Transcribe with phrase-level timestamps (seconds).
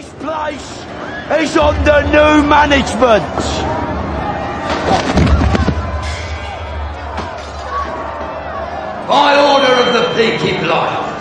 [0.00, 0.70] This place
[1.42, 3.36] is under new management.
[9.12, 11.20] By order of the Peaky Blinders.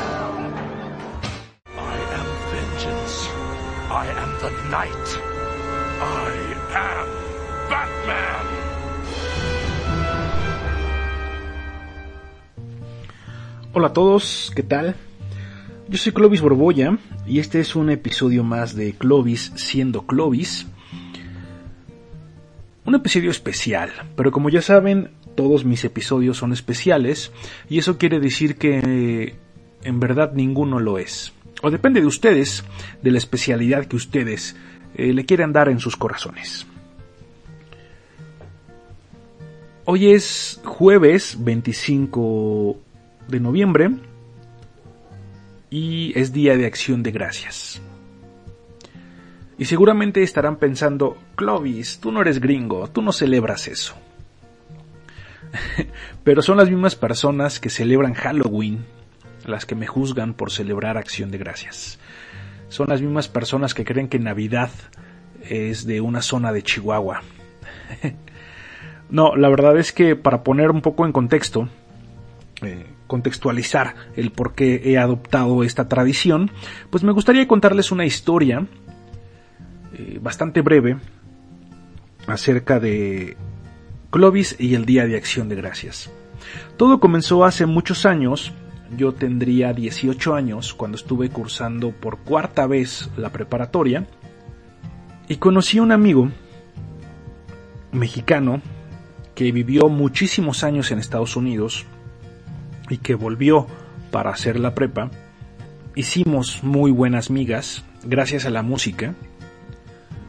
[1.76, 3.16] I am vengeance.
[3.92, 5.08] I am the night.
[6.00, 6.32] I
[6.88, 7.08] am
[7.70, 8.46] Batman.
[13.74, 14.96] Hola a todos, ¿qué tal?
[15.90, 20.68] Yo soy Clovis Borbolla y este es un episodio más de Clovis siendo Clovis.
[22.86, 27.32] Un episodio especial, pero como ya saben, todos mis episodios son especiales
[27.70, 29.34] y eso quiere decir que
[29.84, 31.34] en verdad ninguno lo es.
[31.64, 32.64] O depende de ustedes,
[33.02, 34.56] de la especialidad que ustedes
[34.94, 36.68] eh, le quieran dar en sus corazones.
[39.86, 42.78] Hoy es jueves 25
[43.28, 43.90] de noviembre
[45.70, 47.82] y es Día de Acción de Gracias.
[49.58, 53.96] Y seguramente estarán pensando, Clovis, tú no eres gringo, tú no celebras eso.
[56.24, 58.86] Pero son las mismas personas que celebran Halloween
[59.46, 62.00] las que me juzgan por celebrar Acción de Gracias.
[62.70, 64.70] Son las mismas personas que creen que Navidad
[65.42, 67.24] es de una zona de Chihuahua.
[69.10, 71.68] no, la verdad es que para poner un poco en contexto,
[72.62, 76.52] eh, contextualizar el por qué he adoptado esta tradición,
[76.92, 78.68] pues me gustaría contarles una historia
[79.94, 80.98] eh, bastante breve
[82.28, 83.36] acerca de
[84.12, 86.12] Clovis y el Día de Acción de Gracias.
[86.78, 88.54] Todo comenzó hace muchos años,
[88.96, 94.06] yo tendría 18 años cuando estuve cursando por cuarta vez la preparatoria
[95.28, 96.30] y conocí a un amigo
[97.92, 98.62] mexicano
[99.34, 101.88] que vivió muchísimos años en Estados Unidos
[102.90, 103.68] y que volvió
[104.12, 105.12] para hacer la prepa.
[105.96, 109.16] Hicimos muy buenas migas gracias a la música.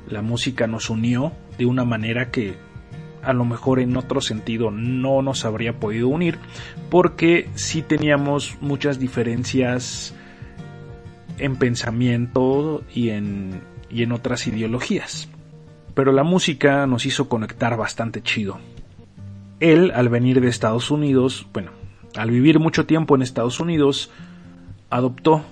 [0.08, 2.56] La música nos unió de una manera que
[3.22, 6.38] a lo mejor en otro sentido no nos habría podido unir
[6.88, 10.14] porque sí teníamos muchas diferencias
[11.38, 13.60] en pensamiento y en,
[13.90, 15.28] y en otras ideologías.
[15.94, 18.58] Pero la música nos hizo conectar bastante chido.
[19.58, 21.72] Él, al venir de Estados Unidos, bueno,
[22.16, 24.10] al vivir mucho tiempo en Estados Unidos,
[24.90, 25.44] adoptó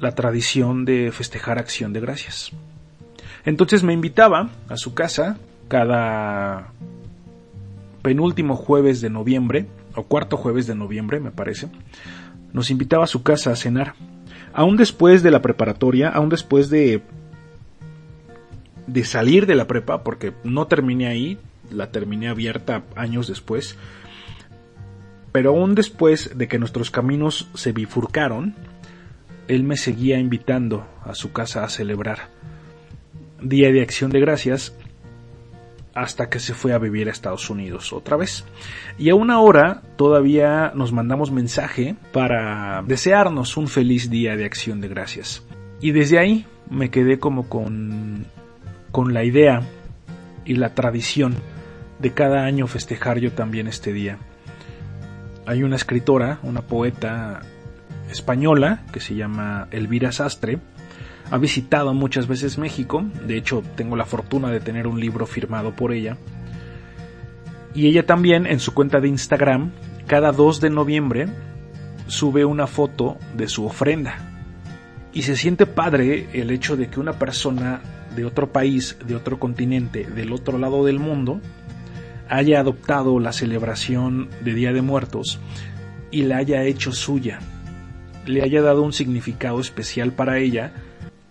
[0.00, 2.52] la tradición de festejar acción de gracias.
[3.44, 6.72] Entonces me invitaba a su casa cada
[8.02, 11.68] penúltimo jueves de noviembre, o cuarto jueves de noviembre me parece,
[12.52, 13.94] nos invitaba a su casa a cenar.
[14.52, 17.02] Aún después de la preparatoria, aún después de
[18.86, 21.38] de salir de la prepa, porque no terminé ahí,
[21.70, 23.76] la terminé abierta años después,
[25.34, 28.54] pero aún después de que nuestros caminos se bifurcaron,
[29.48, 32.28] él me seguía invitando a su casa a celebrar
[33.42, 34.76] Día de Acción de Gracias
[35.92, 38.44] hasta que se fue a vivir a Estados Unidos otra vez.
[38.96, 44.86] Y aún ahora todavía nos mandamos mensaje para desearnos un feliz día de acción de
[44.86, 45.42] gracias.
[45.80, 48.26] Y desde ahí me quedé como con,
[48.92, 49.62] con la idea
[50.44, 51.34] y la tradición
[51.98, 54.20] de cada año festejar yo también este día.
[55.46, 57.40] Hay una escritora, una poeta
[58.10, 60.58] española que se llama Elvira Sastre,
[61.30, 65.74] ha visitado muchas veces México, de hecho tengo la fortuna de tener un libro firmado
[65.74, 66.16] por ella.
[67.74, 69.72] Y ella también en su cuenta de Instagram,
[70.06, 71.28] cada 2 de noviembre,
[72.06, 74.18] sube una foto de su ofrenda.
[75.12, 77.80] Y se siente padre el hecho de que una persona
[78.14, 81.40] de otro país, de otro continente, del otro lado del mundo,
[82.28, 85.38] haya adoptado la celebración de Día de Muertos
[86.10, 87.40] y la haya hecho suya,
[88.26, 90.72] le haya dado un significado especial para ella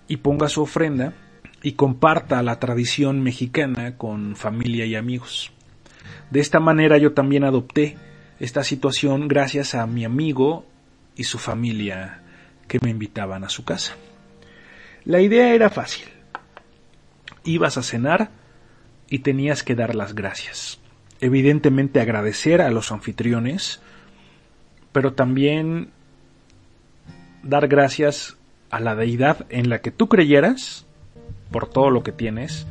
[0.07, 1.13] y ponga su ofrenda
[1.61, 5.51] y comparta la tradición mexicana con familia y amigos.
[6.29, 7.97] De esta manera yo también adopté
[8.39, 10.65] esta situación gracias a mi amigo
[11.15, 12.21] y su familia
[12.67, 13.95] que me invitaban a su casa.
[15.05, 16.05] La idea era fácil.
[17.45, 18.31] Ibas a cenar
[19.09, 20.79] y tenías que dar las gracias.
[21.23, 23.79] Evidentemente agradecer a los anfitriones,
[24.91, 25.91] pero también
[27.43, 28.35] dar gracias
[28.69, 30.85] a la deidad en la que tú creyeras
[31.49, 32.67] por todo lo que tienes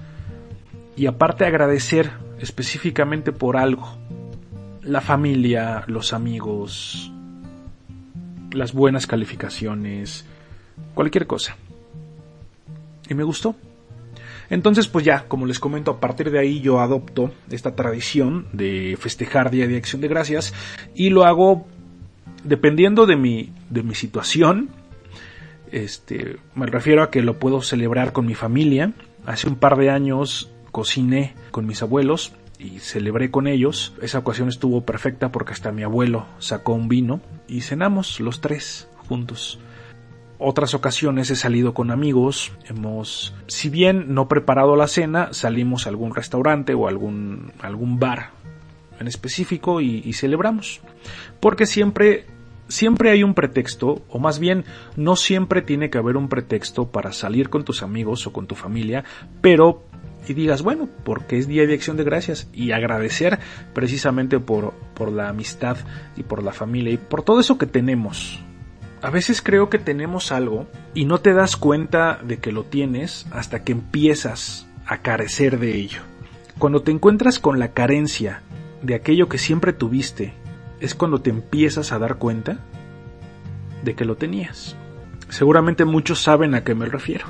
[0.97, 2.11] y aparte agradecer
[2.41, 3.97] específicamente por algo.
[4.83, 7.11] La familia, los amigos,
[8.51, 10.27] las buenas calificaciones,
[10.93, 11.57] cualquier cosa.
[13.09, 13.57] Y me gustó.
[14.53, 18.99] Entonces, pues ya, como les comento, a partir de ahí yo adopto esta tradición de
[19.01, 20.53] festejar Día de Acción de Gracias
[20.95, 21.67] y lo hago
[22.45, 24.69] dependiendo de mi, de mi situación
[25.71, 28.93] Este, me refiero a que lo puedo celebrar con mi familia.
[29.25, 33.95] Hace un par de años cociné con mis abuelos y celebré con ellos.
[34.03, 38.87] Esa ocasión estuvo perfecta porque hasta mi abuelo sacó un vino y cenamos los tres
[39.09, 39.59] juntos.
[40.45, 45.91] Otras ocasiones he salido con amigos, hemos, si bien no preparado la cena, salimos a
[45.91, 48.31] algún restaurante o algún, algún bar
[48.99, 50.81] en específico y, celebramos.
[51.39, 52.27] Porque siempre
[52.67, 54.65] siempre hay un pretexto, o más bien
[54.97, 58.57] no siempre tiene que haber un pretexto para salir con tus amigos o con tu
[58.57, 59.05] familia,
[59.41, 59.85] pero
[60.27, 63.39] y digas, bueno, porque es Día de Acción de Gracias y agradecer
[63.75, 65.77] precisamente por, por la amistad
[66.17, 68.43] y por la familia y por todo eso que tenemos.
[69.03, 73.27] A veces creo que tenemos algo y no te das cuenta de que lo tienes
[73.33, 76.01] hasta que empiezas a carecer de ello.
[76.59, 78.43] Cuando te encuentras con la carencia
[78.81, 80.33] de aquello que siempre tuviste,
[80.81, 82.59] es cuando te empiezas a dar cuenta
[83.83, 84.77] de que lo tenías.
[85.29, 87.27] Seguramente muchos saben a qué me refiero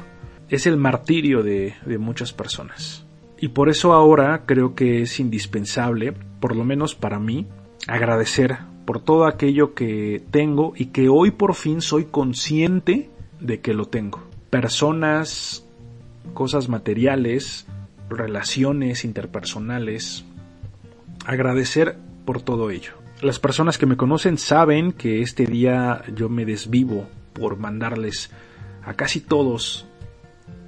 [0.53, 3.07] es el martirio de, muchas personas.
[3.39, 7.49] Y por eso ahora creo que es indispensable, por lo menos para mí,
[7.89, 13.75] agradecer por todo aquello que tengo y que hoy por fin soy consciente de que
[13.75, 14.23] lo tengo.
[14.51, 15.65] Personas,
[16.35, 17.67] cosas materiales,
[18.09, 20.25] relaciones interpersonales.
[21.25, 22.93] Agradecer por todo ello.
[23.21, 28.31] Las personas que me conocen saben que este día yo me desvivo por mandarles
[28.85, 29.87] a casi todos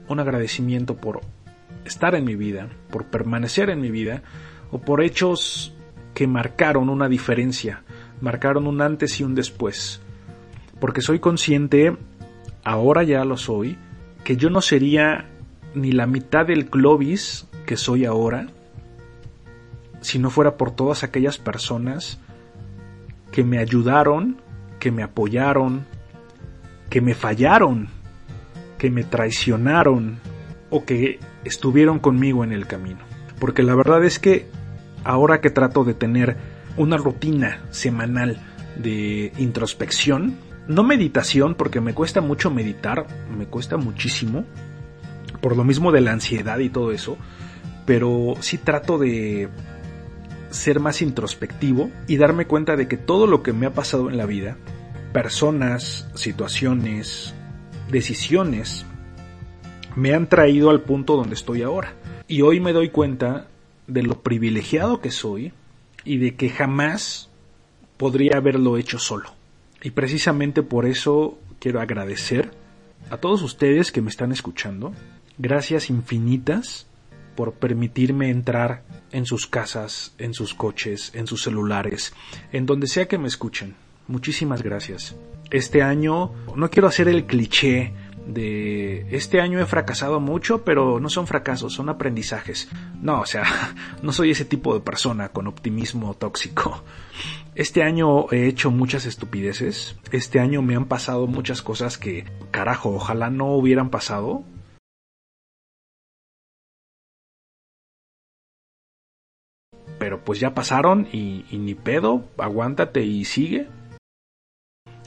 [0.09, 1.21] un agradecimiento por
[1.85, 4.23] estar en mi vida, por permanecer en mi vida,
[4.71, 5.75] o por hechos
[6.15, 7.83] que marcaron una diferencia,
[8.21, 10.01] marcaron un antes y un después.
[10.81, 11.97] Porque soy consciente,
[12.65, 13.79] ahora ya lo soy,
[14.25, 15.31] que yo no sería
[15.75, 18.49] ni la mitad del Clovis que soy ahora
[20.01, 22.21] si no fuera por todas aquellas personas
[23.33, 24.37] que me ayudaron,
[24.79, 25.87] que me apoyaron,
[26.91, 27.89] que me fallaron
[28.85, 30.19] que me traicionaron
[30.69, 32.99] o que estuvieron conmigo en el camino.
[33.39, 34.47] Porque la verdad es que
[35.05, 36.37] ahora que trato de tener
[36.77, 38.39] una rutina semanal
[38.77, 40.37] de introspección,
[40.67, 43.07] no meditación, porque me cuesta mucho meditar,
[43.37, 44.45] me cuesta muchísimo,
[45.41, 47.17] por lo mismo de la ansiedad y todo eso,
[47.85, 49.49] pero sí trato de
[50.51, 54.17] ser más introspectivo y darme cuenta de que todo lo que me ha pasado en
[54.17, 54.57] la vida,
[55.13, 57.35] personas, situaciones,
[57.91, 58.87] decisiones
[59.97, 61.95] me han traído al punto donde estoy ahora.
[62.27, 63.49] Y hoy me doy cuenta
[63.87, 65.53] de lo privilegiado que soy
[66.05, 67.31] y de que jamás
[67.97, 69.31] podría haberlo hecho solo.
[69.83, 72.53] Y precisamente por eso quiero agradecer
[73.11, 74.93] a todos ustedes que me están escuchando.
[75.39, 76.87] Gracias infinitas
[77.37, 82.13] por permitirme entrar en sus casas, en sus coches, en sus celulares,
[82.53, 83.75] en donde sea que me escuchen.
[84.07, 85.17] Muchísimas gracias.
[85.51, 87.93] Este año no quiero hacer el cliché
[88.27, 92.69] de este año he fracasado mucho, pero no son fracasos, son aprendizajes.
[93.01, 93.45] No, o sea,
[94.03, 96.83] no soy ese tipo de persona con optimismo tóxico.
[97.55, 99.97] Este año he hecho muchas estupideces.
[100.11, 104.45] Este año me han pasado muchas cosas que, carajo, ojalá no hubieran pasado.
[109.99, 113.69] Pero pues ya pasaron y, ni pedo, aguántate y sigue.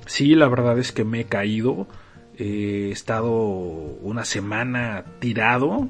[0.06, 1.88] Sí, la verdad es que me he caído
[2.40, 5.90] He estado una semana tirado,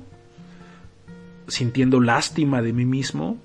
[1.48, 3.38] sintiendo lástima de mí mismo,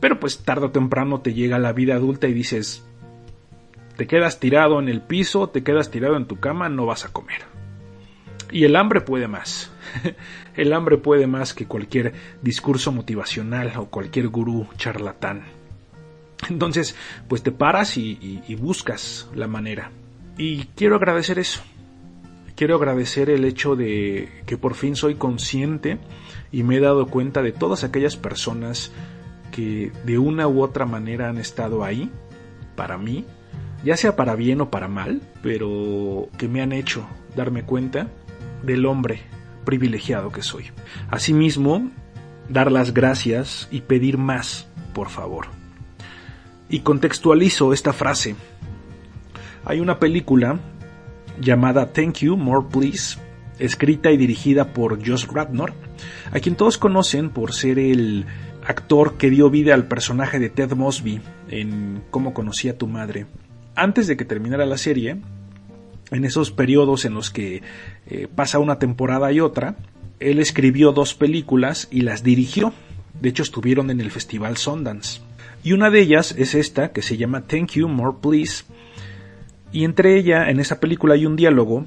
[0.00, 2.84] pero pues tarde o temprano te llega la vida adulta y dices,
[3.96, 7.12] te quedas tirado en el piso, te quedas tirado en tu cama, no vas a
[7.12, 7.42] comer.
[8.50, 9.70] Y el hambre puede más.
[10.56, 15.44] el hambre puede más que cualquier discurso motivacional o cualquier gurú charlatán.
[16.48, 16.96] Entonces,
[17.28, 19.92] pues te paras y, y buscas la manera.
[20.36, 21.62] Y quiero agradecer eso
[22.58, 25.98] quiero agradecer el hecho de que por fin soy consciente
[26.50, 28.90] y me he dado cuenta de todas aquellas personas
[29.52, 32.10] que de una u otra manera han estado ahí
[32.74, 33.24] para mí,
[33.84, 38.08] ya sea para bien o para mal, pero que me han hecho darme cuenta
[38.64, 39.20] del hombre
[39.64, 40.64] privilegiado que soy.
[41.12, 41.88] Asimismo,
[42.48, 45.46] dar las gracias y pedir más, por favor.
[46.68, 48.34] Y contextualizo esta frase.
[49.64, 50.58] Hay una película
[51.40, 53.18] llamada Thank You, More Please,
[53.58, 55.72] escrita y dirigida por Josh Radnor,
[56.32, 58.26] a quien todos conocen por ser el
[58.66, 63.26] actor que dio vida al personaje de Ted Mosby en Cómo conocí a tu madre.
[63.74, 65.18] Antes de que terminara la serie,
[66.10, 67.62] en esos periodos en los que
[68.06, 69.76] eh, pasa una temporada y otra,
[70.20, 72.72] él escribió dos películas y las dirigió.
[73.20, 75.20] De hecho, estuvieron en el Festival Sundance.
[75.62, 78.64] Y una de ellas es esta, que se llama Thank You, More Please,
[79.72, 81.86] y entre ella, en esa película hay un diálogo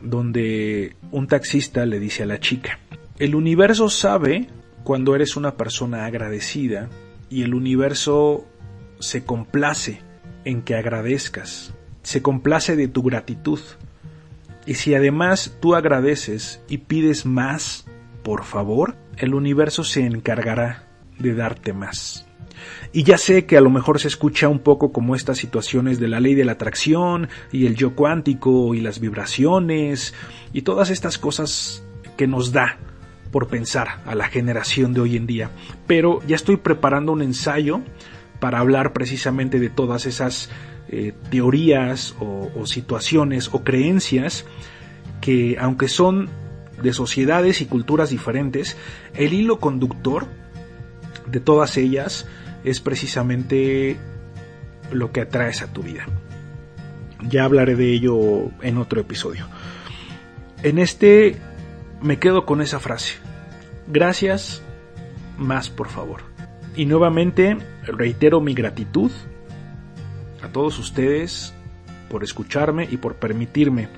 [0.00, 2.78] donde un taxista le dice a la chica,
[3.18, 4.48] el universo sabe
[4.84, 6.88] cuando eres una persona agradecida
[7.28, 8.46] y el universo
[8.98, 10.00] se complace
[10.44, 13.60] en que agradezcas, se complace de tu gratitud.
[14.66, 17.86] Y si además tú agradeces y pides más,
[18.22, 20.86] por favor, el universo se encargará
[21.18, 22.26] de darte más.
[22.92, 26.08] Y ya sé que a lo mejor se escucha un poco como estas situaciones de
[26.08, 30.14] la ley de la atracción y el yo cuántico y las vibraciones
[30.52, 31.84] y todas estas cosas
[32.16, 32.78] que nos da
[33.30, 35.50] por pensar a la generación de hoy en día.
[35.86, 37.80] Pero ya estoy preparando un ensayo
[38.40, 40.50] para hablar precisamente de todas esas
[40.88, 44.44] eh, teorías o, o situaciones o creencias
[45.20, 46.28] que aunque son
[46.82, 48.76] de sociedades y culturas diferentes,
[49.14, 50.26] el hilo conductor
[51.26, 52.26] de todas ellas
[52.64, 53.96] es precisamente
[54.92, 56.06] lo que atraes a tu vida.
[57.28, 59.46] Ya hablaré de ello en otro episodio.
[60.62, 61.36] En este
[62.00, 63.14] me quedo con esa frase.
[63.86, 64.62] Gracias,
[65.38, 66.22] más por favor.
[66.76, 69.10] Y nuevamente reitero mi gratitud
[70.42, 71.52] a todos ustedes
[72.08, 73.88] por escucharme y por permitirme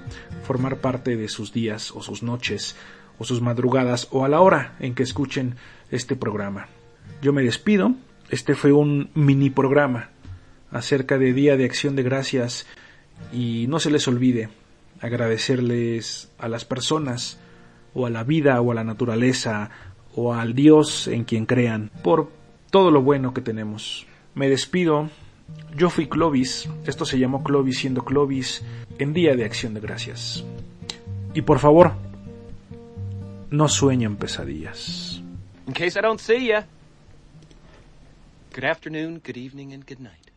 [0.43, 2.77] formar parte de sus días o sus noches
[3.19, 5.57] o sus madrugadas o a la hora en que escuchen
[5.91, 6.67] este programa.
[7.21, 7.95] Yo me despido
[8.33, 10.09] este fue un mini programa
[10.71, 12.67] acerca de Día de Acción de Gracias
[13.31, 14.49] y no se les olvide
[15.03, 17.39] agradecerles a las personas
[17.93, 19.69] o a la vida o a la naturaleza
[20.17, 22.31] o al Dios en quien crean por
[22.71, 24.07] todo lo bueno que tenemos.
[24.35, 25.11] Me despido.
[25.77, 28.65] Yo fui Clovis, esto se llamó Clovis siendo Clovis
[28.99, 30.43] en Día de Acción de Gracias.
[31.35, 31.93] Y por favor,
[33.51, 35.23] no sueñen pesadillas.
[35.67, 36.67] In case I don't see ya.
[38.53, 40.32] Good afternoon, good evening, and good night.